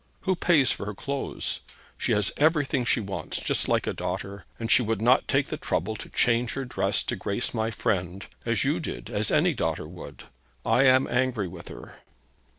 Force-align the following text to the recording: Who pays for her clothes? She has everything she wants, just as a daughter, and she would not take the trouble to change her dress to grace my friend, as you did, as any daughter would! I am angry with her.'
Who 0.21 0.35
pays 0.35 0.71
for 0.71 0.87
her 0.87 0.95
clothes? 0.95 1.59
She 1.95 2.11
has 2.13 2.31
everything 2.35 2.85
she 2.85 2.99
wants, 2.99 3.39
just 3.39 3.69
as 3.69 3.85
a 3.87 3.93
daughter, 3.93 4.45
and 4.59 4.71
she 4.71 4.81
would 4.81 4.99
not 4.99 5.27
take 5.27 5.49
the 5.49 5.57
trouble 5.57 5.95
to 5.97 6.09
change 6.09 6.53
her 6.55 6.65
dress 6.65 7.03
to 7.03 7.15
grace 7.15 7.53
my 7.53 7.69
friend, 7.69 8.25
as 8.43 8.63
you 8.63 8.79
did, 8.79 9.11
as 9.11 9.29
any 9.29 9.53
daughter 9.53 9.87
would! 9.87 10.23
I 10.65 10.85
am 10.85 11.05
angry 11.07 11.47
with 11.47 11.67
her.' 11.67 11.97